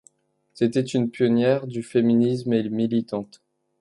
[0.55, 3.43] C'était une pionnière du féminisme et militante.